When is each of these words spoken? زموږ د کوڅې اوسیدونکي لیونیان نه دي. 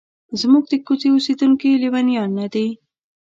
زموږ 0.41 0.63
د 0.69 0.73
کوڅې 0.85 1.07
اوسیدونکي 1.13 1.69
لیونیان 1.81 2.29
نه 2.39 2.47
دي. 2.53 2.67